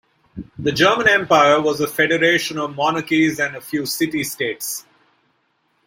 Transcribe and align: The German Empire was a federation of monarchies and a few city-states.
The 0.57 0.71
German 0.71 1.07
Empire 1.07 1.61
was 1.61 1.79
a 1.79 1.85
federation 1.87 2.57
of 2.57 2.73
monarchies 2.75 3.39
and 3.39 3.55
a 3.55 3.61
few 3.61 3.85
city-states. 3.85 4.83